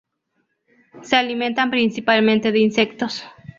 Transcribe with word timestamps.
Se 1.03 1.15
alimentan 1.15 1.69
principalmente 1.69 2.51
de 2.51 2.57
insectos. 2.57 3.23